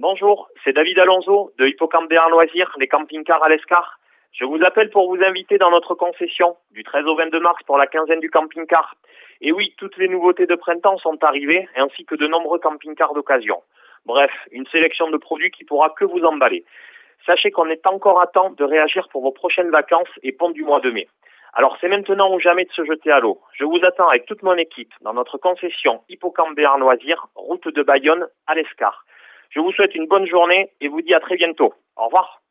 [0.00, 3.98] Bonjour, c'est David Alonso de Hippocampe Béarn Loisirs, les camping-cars à l'Escar.
[4.30, 7.78] Je vous appelle pour vous inviter dans notre concession du 13 au 22 mars pour
[7.78, 8.94] la quinzaine du camping-car.
[9.40, 13.60] Et oui, toutes les nouveautés de printemps sont arrivées, ainsi que de nombreux camping-cars d'occasion.
[14.06, 16.64] Bref, une sélection de produits qui pourra que vous emballer.
[17.26, 20.62] Sachez qu'on est encore à temps de réagir pour vos prochaines vacances et ponts du
[20.62, 21.08] mois de mai.
[21.54, 23.40] Alors c'est maintenant ou jamais de se jeter à l'eau.
[23.52, 28.28] Je vous attends avec toute mon équipe dans notre concession Hippocampe Loisirs, route de Bayonne
[28.46, 29.04] à l'Escar.
[29.50, 31.74] Je vous souhaite une bonne journée et vous dis à très bientôt.
[31.96, 32.42] Au revoir.